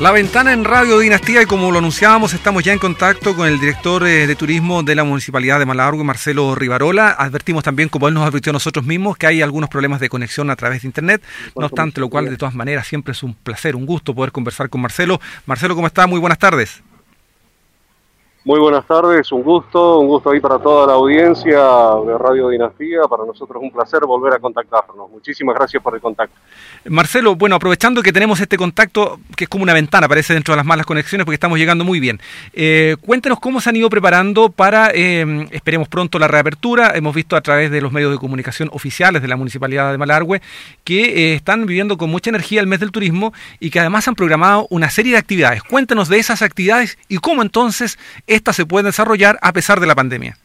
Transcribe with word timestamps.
La 0.00 0.12
ventana 0.12 0.52
en 0.52 0.64
Radio 0.64 1.00
Dinastía 1.00 1.42
y 1.42 1.46
como 1.46 1.72
lo 1.72 1.78
anunciábamos 1.78 2.32
estamos 2.32 2.62
ya 2.62 2.72
en 2.72 2.78
contacto 2.78 3.34
con 3.34 3.48
el 3.48 3.58
director 3.58 4.06
eh, 4.06 4.28
de 4.28 4.36
turismo 4.36 4.84
de 4.84 4.94
la 4.94 5.02
Municipalidad 5.02 5.58
de 5.58 5.66
Malargüe, 5.66 6.04
Marcelo 6.04 6.54
Rivarola. 6.54 7.10
Advertimos 7.10 7.64
también, 7.64 7.88
como 7.88 8.06
él 8.06 8.14
nos 8.14 8.24
advirtió 8.24 8.50
a 8.50 8.52
nosotros 8.52 8.86
mismos, 8.86 9.16
que 9.16 9.26
hay 9.26 9.42
algunos 9.42 9.68
problemas 9.68 9.98
de 9.98 10.08
conexión 10.08 10.50
a 10.50 10.56
través 10.56 10.82
de 10.82 10.88
Internet. 10.88 11.24
No 11.56 11.66
obstante, 11.66 12.00
lo 12.00 12.08
cual 12.08 12.30
de 12.30 12.36
todas 12.36 12.54
maneras 12.54 12.86
siempre 12.86 13.10
es 13.10 13.24
un 13.24 13.34
placer, 13.34 13.74
un 13.74 13.86
gusto 13.86 14.14
poder 14.14 14.30
conversar 14.30 14.70
con 14.70 14.80
Marcelo. 14.80 15.20
Marcelo, 15.46 15.74
¿cómo 15.74 15.88
está? 15.88 16.06
Muy 16.06 16.20
buenas 16.20 16.38
tardes. 16.38 16.80
Muy 18.44 18.60
buenas 18.60 18.86
tardes, 18.86 19.30
un 19.32 19.42
gusto, 19.42 19.98
un 19.98 20.06
gusto 20.06 20.30
ahí 20.30 20.40
para 20.40 20.58
toda 20.58 20.86
la 20.86 20.92
audiencia 20.94 21.58
de 22.06 22.16
Radio 22.16 22.48
Dinastía. 22.48 23.00
Para 23.10 23.24
nosotros 23.26 23.60
es 23.60 23.62
un 23.64 23.72
placer 23.72 24.00
volver 24.06 24.32
a 24.32 24.38
contactarnos. 24.38 25.10
Muchísimas 25.10 25.56
gracias 25.56 25.82
por 25.82 25.94
el 25.94 26.00
contacto. 26.00 26.34
Marcelo, 26.86 27.34
bueno, 27.34 27.56
aprovechando 27.56 28.00
que 28.00 28.12
tenemos 28.12 28.40
este 28.40 28.56
contacto, 28.56 29.18
que 29.36 29.44
es 29.44 29.50
como 29.50 29.64
una 29.64 29.74
ventana, 29.74 30.08
parece 30.08 30.34
dentro 30.34 30.52
de 30.52 30.56
las 30.56 30.64
malas 30.64 30.86
conexiones, 30.86 31.24
porque 31.24 31.34
estamos 31.34 31.58
llegando 31.58 31.84
muy 31.84 31.98
bien. 31.98 32.20
Eh, 32.52 32.96
cuéntenos 33.00 33.40
cómo 33.40 33.60
se 33.60 33.70
han 33.70 33.76
ido 33.76 33.90
preparando 33.90 34.50
para, 34.50 34.92
eh, 34.94 35.48
esperemos 35.50 35.88
pronto, 35.88 36.18
la 36.18 36.28
reapertura. 36.28 36.92
Hemos 36.94 37.14
visto 37.14 37.36
a 37.36 37.40
través 37.40 37.72
de 37.72 37.80
los 37.80 37.92
medios 37.92 38.12
de 38.12 38.18
comunicación 38.18 38.70
oficiales 38.72 39.20
de 39.20 39.28
la 39.28 39.36
Municipalidad 39.36 39.90
de 39.90 39.98
Malargüe 39.98 40.40
que 40.84 41.32
eh, 41.32 41.34
están 41.34 41.66
viviendo 41.66 41.98
con 41.98 42.08
mucha 42.08 42.30
energía 42.30 42.60
el 42.60 42.68
mes 42.68 42.80
del 42.80 42.92
turismo 42.92 43.32
y 43.58 43.70
que 43.70 43.80
además 43.80 44.06
han 44.06 44.14
programado 44.14 44.68
una 44.70 44.90
serie 44.90 45.12
de 45.12 45.18
actividades. 45.18 45.62
Cuéntenos 45.64 46.08
de 46.08 46.18
esas 46.18 46.40
actividades 46.40 46.98
y 47.08 47.18
cómo 47.18 47.42
entonces 47.42 47.98
estas 48.28 48.56
se 48.56 48.66
pueden 48.66 48.86
desarrollar 48.86 49.38
a 49.42 49.52
pesar 49.52 49.80
de 49.80 49.86
la 49.86 49.94
pandemia? 49.94 50.36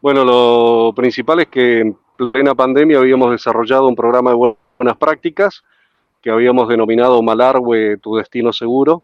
Bueno, 0.00 0.24
lo 0.24 0.92
principal 0.94 1.40
es 1.40 1.48
que 1.48 1.80
en 1.80 1.96
plena 2.16 2.54
pandemia 2.54 2.98
habíamos 2.98 3.30
desarrollado 3.30 3.88
un 3.88 3.96
programa 3.96 4.30
de 4.30 4.54
buenas 4.78 4.96
prácticas 4.96 5.62
que 6.22 6.30
habíamos 6.30 6.68
denominado 6.68 7.22
Malargüe, 7.22 7.96
tu 7.98 8.16
destino 8.16 8.52
seguro. 8.52 9.02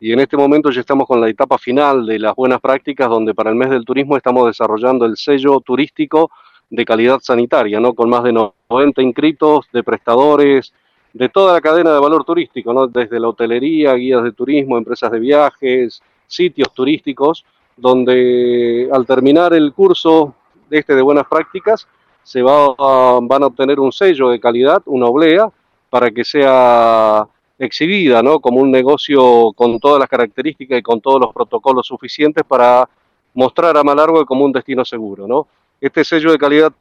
Y 0.00 0.12
en 0.12 0.20
este 0.20 0.36
momento 0.36 0.70
ya 0.70 0.80
estamos 0.80 1.06
con 1.06 1.20
la 1.20 1.28
etapa 1.28 1.58
final 1.58 2.06
de 2.06 2.18
las 2.18 2.34
buenas 2.34 2.60
prácticas, 2.60 3.08
donde 3.08 3.34
para 3.34 3.50
el 3.50 3.56
mes 3.56 3.70
del 3.70 3.84
turismo 3.84 4.16
estamos 4.16 4.46
desarrollando 4.46 5.06
el 5.06 5.16
sello 5.16 5.60
turístico 5.60 6.30
de 6.70 6.84
calidad 6.84 7.20
sanitaria, 7.20 7.80
¿no? 7.80 7.94
con 7.94 8.08
más 8.08 8.24
de 8.24 8.32
90 8.32 9.02
inscritos 9.02 9.66
de 9.72 9.82
prestadores, 9.82 10.72
de 11.12 11.28
toda 11.28 11.52
la 11.52 11.60
cadena 11.60 11.92
de 11.92 12.00
valor 12.00 12.24
turístico, 12.24 12.72
¿no? 12.72 12.88
desde 12.88 13.20
la 13.20 13.28
hotelería, 13.28 13.94
guías 13.94 14.24
de 14.24 14.32
turismo, 14.32 14.76
empresas 14.76 15.10
de 15.12 15.20
viajes, 15.20 16.02
sitios 16.26 16.72
turísticos 16.72 17.44
donde 17.76 18.88
al 18.92 19.06
terminar 19.06 19.52
el 19.54 19.72
curso 19.72 20.34
de 20.68 20.78
este 20.78 20.94
de 20.94 21.02
buenas 21.02 21.26
prácticas 21.26 21.86
se 22.22 22.42
va 22.42 22.74
van 23.20 23.42
a 23.42 23.46
obtener 23.46 23.78
un 23.80 23.92
sello 23.92 24.30
de 24.30 24.40
calidad, 24.40 24.82
una 24.86 25.06
oblea, 25.06 25.50
para 25.90 26.10
que 26.10 26.24
sea 26.24 27.26
exhibida 27.58 28.22
¿no? 28.22 28.40
como 28.40 28.60
un 28.60 28.70
negocio 28.70 29.52
con 29.52 29.78
todas 29.78 30.00
las 30.00 30.08
características 30.08 30.78
y 30.78 30.82
con 30.82 31.00
todos 31.00 31.20
los 31.20 31.32
protocolos 31.32 31.86
suficientes 31.86 32.42
para 32.44 32.88
mostrar 33.34 33.76
a 33.76 33.84
Malargüe 33.84 34.24
como 34.24 34.44
un 34.44 34.52
destino 34.52 34.84
seguro. 34.84 35.28
¿no? 35.28 35.46
Este 35.80 36.04
sello 36.04 36.32
de 36.32 36.38
calidad 36.38 36.72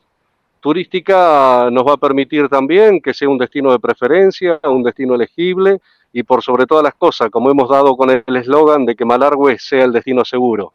turística 0.64 1.70
nos 1.70 1.86
va 1.86 1.96
a 1.96 1.98
permitir 1.98 2.48
también 2.48 3.02
que 3.02 3.14
sea 3.14 3.28
un 3.28 3.38
destino 3.38 3.74
de 3.74 3.80
preferencia, 3.80 4.62
un 4.64 4.82
destino 4.82 5.14
elegible 5.14 5.82
y 6.14 6.24
por 6.24 6.42
sobre 6.42 6.66
todas 6.66 6.86
las 6.86 6.94
cosas, 6.94 7.30
como 7.30 7.52
hemos 7.52 7.70
dado 7.70 7.98
con 7.98 8.10
el 8.10 8.24
eslogan 8.34 8.86
de 8.86 8.96
que 8.96 9.04
Malargüe 9.04 9.60
sea 9.60 9.84
el 9.84 9.92
destino 9.92 10.24
seguro. 10.24 10.72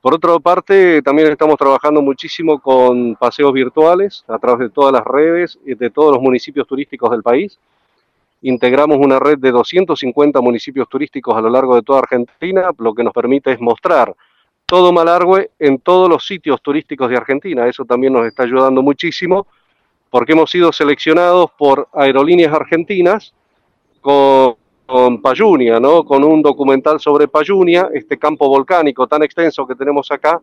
Por 0.00 0.14
otra 0.14 0.36
parte, 0.40 1.00
también 1.02 1.30
estamos 1.30 1.56
trabajando 1.56 2.02
muchísimo 2.02 2.60
con 2.60 3.14
paseos 3.14 3.52
virtuales 3.52 4.24
a 4.26 4.36
través 4.38 4.66
de 4.66 4.70
todas 4.70 4.92
las 4.92 5.04
redes 5.04 5.60
y 5.64 5.76
de 5.76 5.90
todos 5.90 6.14
los 6.14 6.20
municipios 6.20 6.66
turísticos 6.66 7.12
del 7.12 7.22
país. 7.22 7.56
Integramos 8.42 8.98
una 8.98 9.20
red 9.20 9.38
de 9.38 9.52
250 9.52 10.40
municipios 10.40 10.88
turísticos 10.88 11.36
a 11.36 11.40
lo 11.40 11.50
largo 11.50 11.76
de 11.76 11.82
toda 11.82 12.00
Argentina, 12.00 12.70
lo 12.78 12.94
que 12.94 13.04
nos 13.04 13.12
permite 13.12 13.52
es 13.52 13.60
mostrar 13.60 14.12
todo 14.70 14.92
Malargüe 14.92 15.50
en 15.58 15.80
todos 15.80 16.08
los 16.08 16.24
sitios 16.24 16.62
turísticos 16.62 17.10
de 17.10 17.16
Argentina. 17.16 17.66
Eso 17.66 17.84
también 17.84 18.12
nos 18.12 18.24
está 18.24 18.44
ayudando 18.44 18.82
muchísimo 18.82 19.48
porque 20.08 20.32
hemos 20.32 20.50
sido 20.50 20.72
seleccionados 20.72 21.50
por 21.58 21.88
aerolíneas 21.92 22.54
argentinas 22.54 23.34
con 24.00 24.54
con 24.90 25.22
Payunia, 25.22 25.78
¿no? 25.78 26.04
con 26.04 26.24
un 26.24 26.42
documental 26.42 26.98
sobre 26.98 27.28
Payunia, 27.28 27.88
este 27.94 28.18
campo 28.18 28.48
volcánico 28.48 29.06
tan 29.06 29.22
extenso 29.22 29.64
que 29.64 29.76
tenemos 29.76 30.10
acá, 30.10 30.40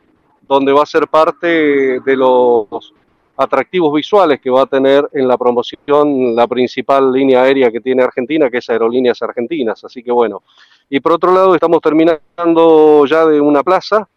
donde 0.47 0.71
va 0.71 0.83
a 0.83 0.85
ser 0.85 1.09
parte 1.09 1.99
de 1.99 2.15
los 2.15 2.93
atractivos 3.35 3.93
visuales 3.93 4.39
que 4.39 4.49
va 4.49 4.61
a 4.61 4.65
tener 4.65 5.07
en 5.11 5.27
la 5.27 5.37
promoción 5.37 6.33
la 6.33 6.47
principal 6.47 7.11
línea 7.11 7.43
aérea 7.43 7.69
que 7.69 7.81
tiene 7.81 8.03
Argentina, 8.03 8.49
que 8.49 8.59
es 8.59 8.69
Aerolíneas 8.69 9.21
Argentinas. 9.21 9.83
Así 9.83 10.01
que 10.01 10.13
bueno. 10.13 10.41
Y 10.89 11.01
por 11.01 11.11
otro 11.11 11.33
lado, 11.33 11.53
estamos 11.53 11.81
terminando 11.81 13.05
ya 13.05 13.25
de 13.25 13.41
una 13.41 13.63
plaza, 13.63 14.07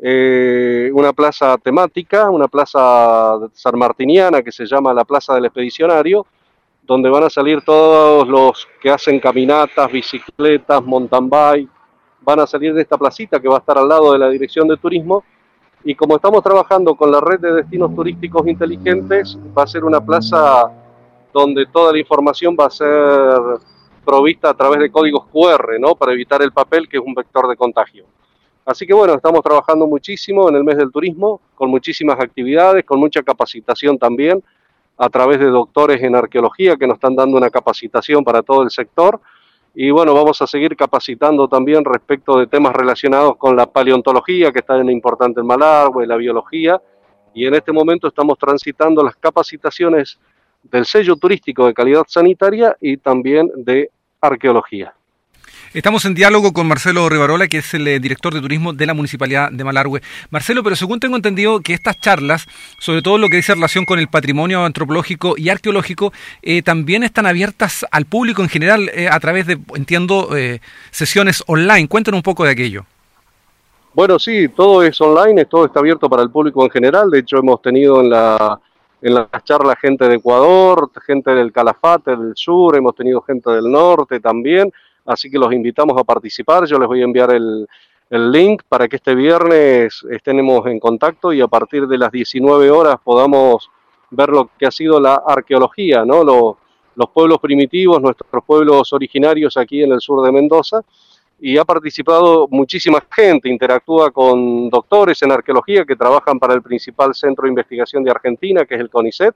eh, 0.00 0.90
una 0.94 1.12
plaza 1.12 1.58
temática, 1.58 2.30
una 2.30 2.48
plaza 2.48 3.38
sanmartiniana 3.52 4.42
que 4.42 4.50
se 4.50 4.64
llama 4.64 4.94
la 4.94 5.04
Plaza 5.04 5.34
del 5.34 5.44
Expedicionario, 5.44 6.26
donde 6.82 7.10
van 7.10 7.24
a 7.24 7.30
salir 7.30 7.62
todos 7.62 8.26
los 8.26 8.66
que 8.80 8.90
hacen 8.90 9.20
caminatas, 9.20 9.90
bicicletas, 9.92 10.82
mountain 10.82 11.28
bike, 11.28 11.70
van 12.22 12.40
a 12.40 12.46
salir 12.46 12.74
de 12.74 12.82
esta 12.82 12.96
placita 12.96 13.40
que 13.40 13.48
va 13.48 13.56
a 13.56 13.58
estar 13.58 13.78
al 13.78 13.88
lado 13.88 14.12
de 14.12 14.18
la 14.18 14.28
Dirección 14.30 14.66
de 14.68 14.76
Turismo. 14.76 15.24
Y 15.84 15.94
como 15.94 16.16
estamos 16.16 16.42
trabajando 16.42 16.94
con 16.94 17.10
la 17.10 17.20
red 17.20 17.40
de 17.40 17.52
destinos 17.52 17.94
turísticos 17.94 18.46
inteligentes, 18.46 19.36
va 19.56 19.64
a 19.64 19.66
ser 19.66 19.84
una 19.84 20.00
plaza 20.00 20.70
donde 21.32 21.66
toda 21.66 21.92
la 21.92 21.98
información 21.98 22.56
va 22.58 22.66
a 22.66 22.70
ser 22.70 23.40
provista 24.04 24.50
a 24.50 24.54
través 24.54 24.80
de 24.80 24.90
códigos 24.90 25.26
QR, 25.32 25.78
¿no? 25.80 25.94
Para 25.94 26.12
evitar 26.12 26.42
el 26.42 26.52
papel, 26.52 26.88
que 26.88 26.98
es 26.98 27.02
un 27.04 27.14
vector 27.14 27.48
de 27.48 27.56
contagio. 27.56 28.04
Así 28.64 28.86
que 28.86 28.94
bueno, 28.94 29.14
estamos 29.14 29.42
trabajando 29.42 29.86
muchísimo 29.86 30.48
en 30.48 30.56
el 30.56 30.64
mes 30.64 30.76
del 30.76 30.92
turismo, 30.92 31.40
con 31.54 31.70
muchísimas 31.70 32.18
actividades, 32.20 32.84
con 32.84 33.00
mucha 33.00 33.22
capacitación 33.22 33.98
también 33.98 34.42
a 34.96 35.08
través 35.08 35.40
de 35.40 35.46
doctores 35.46 36.00
en 36.02 36.14
arqueología 36.14 36.76
que 36.76 36.86
nos 36.86 36.94
están 36.94 37.16
dando 37.16 37.36
una 37.36 37.50
capacitación 37.50 38.22
para 38.22 38.42
todo 38.42 38.62
el 38.62 38.70
sector. 38.70 39.20
Y 39.74 39.90
bueno, 39.90 40.14
vamos 40.14 40.40
a 40.42 40.46
seguir 40.46 40.76
capacitando 40.76 41.48
también 41.48 41.84
respecto 41.84 42.38
de 42.38 42.46
temas 42.46 42.72
relacionados 42.72 43.36
con 43.36 43.56
la 43.56 43.66
paleontología, 43.66 44.52
que 44.52 44.60
está 44.60 44.76
en 44.78 44.90
importante 44.90 45.40
en 45.40 45.46
Malargüe, 45.46 46.06
la 46.06 46.16
biología. 46.16 46.80
Y 47.34 47.46
en 47.46 47.54
este 47.54 47.72
momento 47.72 48.08
estamos 48.08 48.38
transitando 48.38 49.02
las 49.02 49.16
capacitaciones 49.16 50.18
del 50.62 50.84
sello 50.84 51.16
turístico 51.16 51.66
de 51.66 51.74
calidad 51.74 52.04
sanitaria 52.06 52.76
y 52.80 52.98
también 52.98 53.50
de 53.56 53.90
arqueología. 54.20 54.94
Estamos 55.74 56.04
en 56.04 56.12
diálogo 56.12 56.52
con 56.52 56.68
Marcelo 56.68 57.08
Rivarola, 57.08 57.48
que 57.48 57.56
es 57.56 57.72
el 57.72 57.88
eh, 57.88 57.98
director 57.98 58.34
de 58.34 58.42
turismo 58.42 58.74
de 58.74 58.84
la 58.84 58.92
Municipalidad 58.92 59.50
de 59.50 59.64
Malargüe. 59.64 60.02
Marcelo, 60.28 60.62
pero 60.62 60.76
según 60.76 61.00
tengo 61.00 61.16
entendido 61.16 61.60
que 61.60 61.72
estas 61.72 61.98
charlas, 61.98 62.46
sobre 62.78 63.00
todo 63.00 63.16
lo 63.16 63.30
que 63.30 63.36
dice 63.36 63.54
relación 63.54 63.86
con 63.86 63.98
el 63.98 64.08
patrimonio 64.08 64.66
antropológico 64.66 65.32
y 65.38 65.48
arqueológico, 65.48 66.12
eh, 66.42 66.60
también 66.60 67.04
están 67.04 67.24
abiertas 67.24 67.86
al 67.90 68.04
público 68.04 68.42
en 68.42 68.50
general 68.50 68.90
eh, 68.92 69.08
a 69.10 69.18
través 69.18 69.46
de, 69.46 69.58
entiendo, 69.74 70.28
sesiones 70.90 71.42
online. 71.46 71.88
Cuéntanos 71.88 72.18
un 72.18 72.22
poco 72.22 72.44
de 72.44 72.50
aquello. 72.50 72.84
Bueno, 73.94 74.18
sí, 74.18 74.48
todo 74.48 74.82
es 74.82 75.00
online, 75.00 75.46
todo 75.46 75.64
está 75.64 75.80
abierto 75.80 76.06
para 76.10 76.22
el 76.22 76.28
público 76.28 76.62
en 76.64 76.70
general. 76.70 77.10
De 77.10 77.20
hecho, 77.20 77.38
hemos 77.38 77.62
tenido 77.62 78.02
en 78.02 78.10
la 78.10 78.60
en 79.00 79.14
las 79.14 79.26
charlas 79.42 79.76
gente 79.80 80.06
de 80.06 80.16
Ecuador, 80.16 80.90
gente 81.04 81.32
del 81.32 81.50
Calafate, 81.50 82.14
del 82.14 82.36
sur, 82.36 82.76
hemos 82.76 82.94
tenido 82.94 83.20
gente 83.22 83.50
del 83.50 83.68
norte 83.68 84.20
también 84.20 84.70
así 85.04 85.30
que 85.30 85.38
los 85.38 85.52
invitamos 85.52 85.98
a 85.98 86.04
participar. 86.04 86.66
Yo 86.66 86.78
les 86.78 86.88
voy 86.88 87.00
a 87.00 87.04
enviar 87.04 87.32
el, 87.32 87.66
link 88.10 88.62
para 88.68 88.88
que 88.88 88.96
este 88.96 89.14
viernes 89.14 90.04
estemos 90.10 90.66
en 90.66 90.78
contacto 90.78 91.32
y 91.32 91.40
a 91.40 91.48
partir 91.48 91.86
de 91.86 91.96
las 91.96 92.12
19 92.12 92.70
horas 92.70 92.96
podamos 93.02 93.70
ver 94.10 94.28
lo 94.28 94.50
que 94.58 94.66
ha 94.66 94.70
sido 94.70 95.00
la 95.00 95.22
arqueología, 95.26 96.04
¿no? 96.04 96.22
los 96.94 97.08
pueblos 97.08 97.38
primitivos, 97.38 98.02
nuestros 98.02 98.44
pueblos 98.44 98.92
originarios 98.92 99.56
aquí 99.56 99.82
en 99.82 99.92
el 99.92 100.00
sur 100.02 100.22
de 100.22 100.30
Mendoza. 100.30 100.82
Y 101.40 101.56
ha 101.56 101.64
participado 101.64 102.46
muchísima 102.50 103.02
gente, 103.10 103.48
interactúa 103.48 104.10
con 104.10 104.68
doctores 104.68 105.22
en 105.22 105.32
arqueología 105.32 105.86
que 105.86 105.96
trabajan 105.96 106.38
para 106.38 106.52
el 106.52 106.60
principal 106.60 107.14
centro 107.14 107.44
de 107.44 107.48
investigación 107.48 108.04
de 108.04 108.10
Argentina, 108.10 108.66
que 108.66 108.74
es 108.74 108.80
el 108.82 108.90
CONICET, 108.90 109.34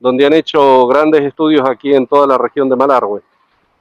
donde 0.00 0.26
han 0.26 0.32
hecho 0.32 0.86
grandes 0.86 1.22
estudios 1.22 1.68
aquí 1.68 1.94
en 1.94 2.06
toda 2.06 2.26
la 2.26 2.38
región 2.38 2.68
de 2.68 2.76
Malargüe. 2.76 3.22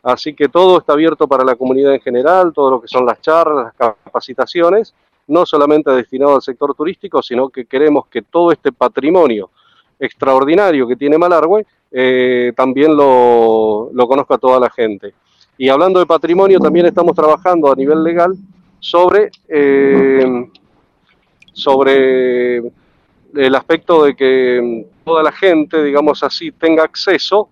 Así 0.05 0.35
que 0.35 0.49
todo 0.49 0.77
está 0.77 0.93
abierto 0.93 1.27
para 1.27 1.43
la 1.43 1.55
comunidad 1.55 1.95
en 1.95 1.99
general, 1.99 2.53
todo 2.53 2.69
lo 2.69 2.79
que 2.79 2.87
son 2.87 3.07
las 3.07 3.19
charlas, 3.21 3.73
las 3.79 3.95
capacitaciones, 4.03 4.93
no 5.27 5.47
solamente 5.47 5.89
destinado 5.89 6.35
al 6.35 6.43
sector 6.43 6.75
turístico, 6.75 7.23
sino 7.23 7.49
que 7.49 7.65
queremos 7.65 8.05
que 8.05 8.21
todo 8.21 8.51
este 8.51 8.71
patrimonio 8.71 9.49
extraordinario 9.99 10.87
que 10.87 10.95
tiene 10.95 11.17
Malargüe 11.17 11.65
eh, 11.91 12.53
también 12.55 12.95
lo, 12.95 13.89
conozca 14.07 14.37
toda 14.37 14.59
la 14.59 14.69
gente. 14.69 15.15
Y 15.57 15.69
hablando 15.69 15.99
de 15.99 16.05
patrimonio, 16.05 16.59
también 16.59 16.85
estamos 16.85 17.15
trabajando 17.15 17.71
a 17.71 17.75
nivel 17.75 18.03
legal 18.03 18.35
sobre, 18.79 19.31
eh, 19.47 20.51
sobre 21.51 22.57
el 22.57 23.55
aspecto 23.55 24.03
de 24.03 24.15
que 24.15 24.85
toda 25.03 25.23
la 25.23 25.31
gente, 25.31 25.83
digamos 25.83 26.21
así, 26.21 26.51
tenga 26.51 26.83
acceso 26.83 27.49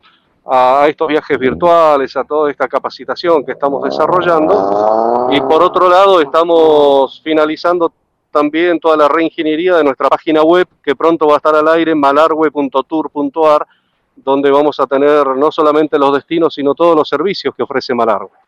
estos 0.87 1.07
viajes 1.07 1.39
virtuales, 1.39 2.15
a 2.15 2.23
toda 2.23 2.51
esta 2.51 2.67
capacitación 2.67 3.45
que 3.45 3.53
estamos 3.53 3.83
desarrollando. 3.83 5.29
Y 5.31 5.39
por 5.41 5.63
otro 5.63 5.89
lado, 5.89 6.21
estamos 6.21 7.21
finalizando 7.23 7.93
también 8.29 8.79
toda 8.79 8.97
la 8.97 9.07
reingeniería 9.07 9.77
de 9.77 9.83
nuestra 9.83 10.09
página 10.09 10.41
web, 10.41 10.67
que 10.83 10.95
pronto 10.95 11.27
va 11.27 11.35
a 11.35 11.37
estar 11.37 11.55
al 11.55 11.67
aire, 11.67 11.95
malargue.tour.ar, 11.95 13.67
donde 14.15 14.51
vamos 14.51 14.79
a 14.79 14.87
tener 14.87 15.27
no 15.27 15.51
solamente 15.51 15.97
los 15.97 16.13
destinos, 16.13 16.53
sino 16.53 16.73
todos 16.73 16.95
los 16.95 17.07
servicios 17.07 17.53
que 17.55 17.63
ofrece 17.63 17.93
Malargue. 17.93 18.42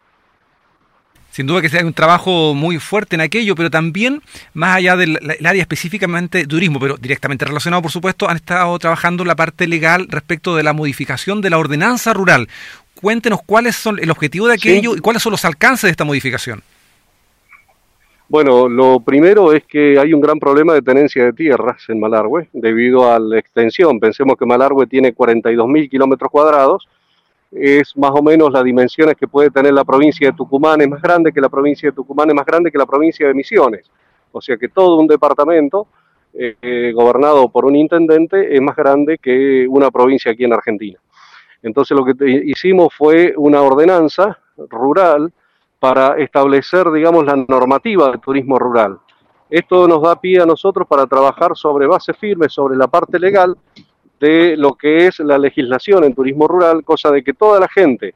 Sin 1.35 1.47
duda 1.47 1.61
que 1.61 1.67
sea 1.67 1.85
un 1.85 1.91
trabajo 1.91 2.53
muy 2.53 2.79
fuerte 2.79 3.15
en 3.17 3.21
aquello, 3.21 3.55
pero 3.55 3.69
también, 3.69 4.21
más 4.53 4.77
allá 4.77 4.95
del 4.95 5.19
área 5.43 5.61
específicamente 5.61 6.47
turismo, 6.47 6.79
pero 6.79 6.95
directamente 6.95 7.43
relacionado, 7.43 7.81
por 7.81 7.91
supuesto, 7.91 8.29
han 8.29 8.37
estado 8.37 8.79
trabajando 8.79 9.25
la 9.25 9.35
parte 9.35 9.67
legal 9.67 10.07
respecto 10.09 10.55
de 10.55 10.63
la 10.63 10.71
modificación 10.71 11.41
de 11.41 11.49
la 11.49 11.57
ordenanza 11.57 12.13
rural. 12.13 12.47
Cuéntenos 13.01 13.41
cuáles 13.45 13.75
son 13.75 13.99
el 13.99 14.11
objetivo 14.11 14.47
de 14.47 14.53
aquello 14.53 14.95
y 14.95 14.99
cuáles 14.99 15.21
son 15.21 15.31
los 15.31 15.43
alcances 15.43 15.89
de 15.89 15.91
esta 15.91 16.05
modificación. 16.05 16.63
Bueno, 18.29 18.69
lo 18.69 19.01
primero 19.01 19.51
es 19.51 19.65
que 19.65 19.99
hay 19.99 20.13
un 20.13 20.21
gran 20.21 20.39
problema 20.39 20.73
de 20.73 20.83
tenencia 20.83 21.25
de 21.25 21.33
tierras 21.33 21.83
en 21.89 21.99
Malargüe 21.99 22.47
debido 22.53 23.11
a 23.11 23.19
la 23.19 23.39
extensión. 23.39 23.99
Pensemos 23.99 24.37
que 24.37 24.45
Malargüe 24.45 24.87
tiene 24.87 25.13
42.000 25.13 25.89
kilómetros 25.89 26.31
cuadrados 26.31 26.87
es 27.55 27.95
más 27.95 28.11
o 28.11 28.21
menos 28.21 28.51
las 28.51 28.63
dimensiones 28.63 29.15
que 29.15 29.27
puede 29.27 29.49
tener 29.49 29.73
la 29.73 29.85
provincia 29.85 30.29
de 30.29 30.35
Tucumán, 30.35 30.81
es 30.81 30.89
más 30.89 31.01
grande 31.01 31.31
que 31.31 31.39
la 31.39 31.49
provincia 31.49 31.89
de 31.89 31.95
Tucumán, 31.95 32.29
es 32.29 32.35
más 32.35 32.45
grande 32.45 32.71
que 32.71 32.77
la 32.77 32.85
provincia 32.85 33.27
de 33.27 33.33
Misiones. 33.33 33.89
O 34.31 34.41
sea 34.41 34.57
que 34.57 34.67
todo 34.67 34.97
un 34.97 35.07
departamento 35.07 35.87
eh, 36.33 36.91
gobernado 36.93 37.47
por 37.47 37.65
un 37.65 37.75
intendente 37.75 38.53
es 38.53 38.61
más 38.61 38.75
grande 38.75 39.17
que 39.17 39.65
una 39.69 39.89
provincia 39.89 40.31
aquí 40.31 40.43
en 40.43 40.53
Argentina. 40.53 40.99
Entonces 41.61 41.97
lo 41.97 42.03
que 42.03 42.13
hicimos 42.45 42.93
fue 42.93 43.33
una 43.37 43.61
ordenanza 43.61 44.37
rural 44.69 45.31
para 45.79 46.17
establecer, 46.17 46.91
digamos, 46.91 47.25
la 47.25 47.35
normativa 47.35 48.09
del 48.11 48.19
turismo 48.19 48.59
rural. 48.59 48.99
Esto 49.49 49.87
nos 49.87 50.01
da 50.01 50.19
pie 50.19 50.41
a 50.41 50.45
nosotros 50.45 50.87
para 50.87 51.05
trabajar 51.05 51.55
sobre 51.55 51.87
base 51.87 52.13
firme, 52.13 52.49
sobre 52.49 52.75
la 52.75 52.87
parte 52.87 53.17
legal, 53.19 53.55
de 54.25 54.57
lo 54.57 54.73
que 54.73 55.07
es 55.07 55.19
la 55.19 55.37
legislación 55.37 56.03
en 56.03 56.15
turismo 56.15 56.47
rural, 56.47 56.83
cosa 56.83 57.11
de 57.11 57.23
que 57.23 57.33
toda 57.33 57.59
la 57.59 57.67
gente 57.67 58.15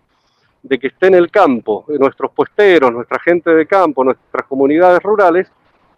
de 0.62 0.78
que 0.78 0.88
esté 0.88 1.08
en 1.08 1.16
el 1.16 1.30
campo, 1.32 1.86
nuestros 1.88 2.32
puesteros, 2.32 2.92
nuestra 2.92 3.20
gente 3.20 3.50
de 3.54 3.66
campo, 3.66 4.04
nuestras 4.04 4.46
comunidades 4.48 5.02
rurales, 5.02 5.50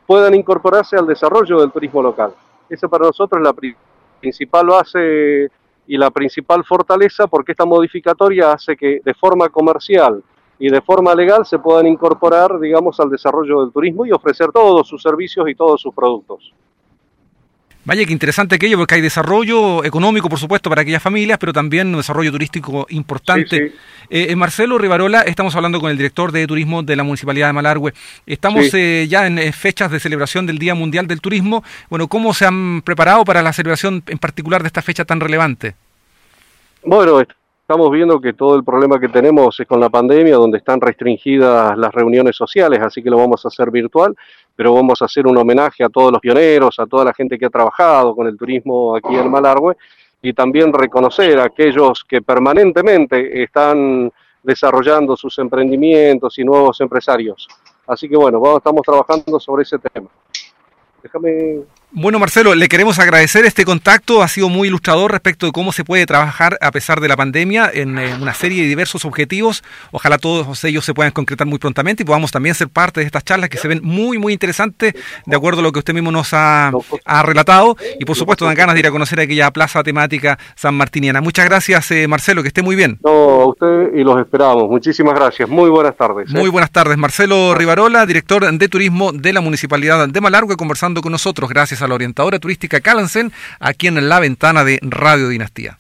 puedan 0.05 0.35
incorporarse 0.35 0.97
al 0.97 1.07
desarrollo 1.07 1.59
del 1.59 1.71
turismo 1.71 2.01
local. 2.01 2.33
Esa 2.69 2.87
para 2.87 3.05
nosotros 3.05 3.41
es 3.41 3.43
la 3.43 3.55
principal 4.19 4.67
base 4.67 5.49
y 5.87 5.97
la 5.97 6.11
principal 6.11 6.63
fortaleza 6.63 7.27
porque 7.27 7.53
esta 7.53 7.65
modificatoria 7.65 8.51
hace 8.51 8.75
que 8.75 9.01
de 9.03 9.13
forma 9.13 9.49
comercial 9.49 10.23
y 10.59 10.69
de 10.69 10.81
forma 10.81 11.15
legal 11.15 11.45
se 11.45 11.57
puedan 11.57 11.87
incorporar, 11.87 12.59
digamos, 12.59 12.99
al 12.99 13.09
desarrollo 13.09 13.61
del 13.61 13.71
turismo 13.71 14.05
y 14.05 14.11
ofrecer 14.11 14.51
todos 14.51 14.87
sus 14.87 15.01
servicios 15.01 15.49
y 15.49 15.55
todos 15.55 15.81
sus 15.81 15.93
productos. 15.93 16.53
Vaya 17.83 18.05
que 18.05 18.13
interesante 18.13 18.55
aquello, 18.55 18.77
porque 18.77 18.95
hay 18.95 19.01
desarrollo 19.01 19.83
económico, 19.83 20.29
por 20.29 20.37
supuesto, 20.37 20.69
para 20.69 20.83
aquellas 20.83 21.01
familias, 21.01 21.39
pero 21.39 21.51
también 21.51 21.87
un 21.87 21.97
desarrollo 21.97 22.31
turístico 22.31 22.85
importante. 22.89 23.73
Eh, 24.09 24.27
eh, 24.29 24.35
Marcelo 24.35 24.77
Rivarola, 24.77 25.21
estamos 25.21 25.55
hablando 25.55 25.81
con 25.81 25.89
el 25.89 25.97
director 25.97 26.31
de 26.31 26.45
turismo 26.45 26.83
de 26.83 26.95
la 26.95 27.03
Municipalidad 27.03 27.47
de 27.47 27.53
Malargüe. 27.53 27.93
Estamos 28.27 28.71
eh, 28.73 29.07
ya 29.09 29.25
en 29.25 29.51
fechas 29.51 29.89
de 29.89 29.99
celebración 29.99 30.45
del 30.45 30.59
Día 30.59 30.75
Mundial 30.75 31.07
del 31.07 31.21
Turismo. 31.21 31.63
Bueno, 31.89 32.07
¿cómo 32.07 32.35
se 32.35 32.45
han 32.45 32.83
preparado 32.83 33.25
para 33.25 33.41
la 33.41 33.51
celebración 33.51 34.03
en 34.05 34.19
particular 34.19 34.61
de 34.61 34.67
esta 34.67 34.83
fecha 34.83 35.03
tan 35.03 35.19
relevante? 35.19 35.73
Bueno, 36.83 37.23
estamos 37.71 37.89
viendo 37.89 38.19
que 38.19 38.33
todo 38.33 38.57
el 38.57 38.65
problema 38.65 38.99
que 38.99 39.07
tenemos 39.07 39.57
es 39.57 39.65
con 39.65 39.79
la 39.79 39.89
pandemia, 39.89 40.35
donde 40.35 40.57
están 40.57 40.81
restringidas 40.81 41.77
las 41.77 41.93
reuniones 41.93 42.35
sociales, 42.35 42.81
así 42.81 43.01
que 43.01 43.09
lo 43.09 43.15
vamos 43.15 43.45
a 43.45 43.47
hacer 43.47 43.71
virtual 43.71 44.13
pero 44.57 44.73
vamos 44.73 45.01
a 45.01 45.05
hacer 45.05 45.25
un 45.25 45.37
homenaje 45.37 45.81
a 45.81 45.87
todos 45.87 46.11
los 46.11 46.19
pioneros, 46.19 46.77
a 46.79 46.85
toda 46.85 47.05
la 47.05 47.13
gente 47.13 47.39
que 47.39 47.45
ha 47.45 47.49
trabajado 47.49 48.13
con 48.13 48.27
el 48.27 48.37
turismo 48.37 48.93
aquí 48.93 49.15
en 49.15 49.31
Malargüe 49.31 49.77
y 50.21 50.33
también 50.33 50.73
reconocer 50.73 51.39
a 51.39 51.45
aquellos 51.45 52.03
que 52.03 52.21
permanentemente 52.21 53.41
están 53.41 54.11
desarrollando 54.43 55.15
sus 55.15 55.39
emprendimientos 55.39 56.37
y 56.39 56.43
nuevos 56.43 56.81
empresarios. 56.81 57.47
Así 57.87 58.09
que 58.09 58.17
bueno, 58.17 58.57
estamos 58.57 58.81
trabajando 58.81 59.39
sobre 59.39 59.63
ese 59.63 59.79
tema. 59.79 60.09
Déjame 61.01 61.61
bueno, 61.93 62.19
Marcelo, 62.19 62.55
le 62.55 62.69
queremos 62.69 62.99
agradecer 62.99 63.43
este 63.43 63.65
contacto. 63.65 64.23
Ha 64.23 64.29
sido 64.29 64.47
muy 64.47 64.69
ilustrador 64.69 65.11
respecto 65.11 65.45
de 65.45 65.51
cómo 65.51 65.73
se 65.73 65.83
puede 65.83 66.05
trabajar 66.05 66.57
a 66.61 66.71
pesar 66.71 67.01
de 67.01 67.09
la 67.09 67.17
pandemia 67.17 67.69
en, 67.73 67.97
una 67.97 68.33
serie 68.33 68.61
de 68.63 68.69
diversos 68.69 69.03
objetivos. 69.03 69.61
Ojalá 69.91 70.17
todos 70.17 70.63
ellos 70.63 70.85
se 70.85 70.93
puedan 70.93 71.11
concretar 71.11 71.47
muy 71.47 71.59
prontamente 71.59 72.03
y 72.03 72.05
podamos 72.05 72.31
también 72.31 72.55
ser 72.55 72.69
parte 72.69 73.01
de 73.01 73.05
estas 73.05 73.25
charlas 73.25 73.49
que 73.49 73.57
se 73.57 73.67
ven 73.67 73.81
muy, 73.83 74.17
muy 74.17 74.31
interesantes, 74.31 74.93
de 75.25 75.35
acuerdo 75.35 75.59
a 75.59 75.63
lo 75.63 75.73
que 75.73 75.79
usted 75.79 75.93
mismo 75.93 76.11
nos 76.11 76.29
ha, 76.33 76.71
relatado. 77.23 77.75
Y 77.99 78.05
por 78.05 78.15
supuesto, 78.15 78.45
dan 78.45 78.55
ganas 78.55 78.75
de 78.75 78.79
ir 78.79 78.87
a 78.87 78.91
conocer 78.91 79.19
aquella 79.19 79.51
plaza 79.51 79.83
temática 79.83 80.39
San 80.55 80.75
Martiniana. 80.75 81.19
Muchas 81.19 81.45
gracias, 81.45 81.91
eh, 81.91 82.07
Marcelo, 82.07 82.41
que 82.41 82.47
esté 82.47 82.61
muy 82.61 82.77
bien. 82.77 82.99
No, 83.03 83.11
a 83.11 83.47
usted 83.47 83.93
y 83.93 84.03
los 84.05 84.17
esperamos. 84.17 84.69
Muchísimas 84.69 85.13
gracias. 85.13 85.49
Muy 85.49 85.69
buenas 85.69 85.97
tardes. 85.97 86.29
¿eh? 86.33 86.37
Muy 86.37 86.49
buenas 86.49 86.71
tardes. 86.71 86.97
Marcelo 86.97 87.53
Rivarola, 87.53 88.05
director 88.05 88.49
de 88.49 88.69
turismo 88.69 89.11
de 89.11 89.33
la 89.33 89.41
Municipalidad 89.41 90.07
de 90.07 90.21
Malargue, 90.21 90.55
conversando 90.55 91.01
con 91.01 91.11
nosotros. 91.11 91.49
Gracias 91.49 91.80
a 91.81 91.87
la 91.87 91.95
orientadora 91.95 92.39
turística 92.39 92.81
Calansen, 92.81 93.31
aquí 93.59 93.87
en 93.87 94.09
la 94.09 94.19
ventana 94.19 94.63
de 94.63 94.79
Radio 94.81 95.29
Dinastía. 95.29 95.77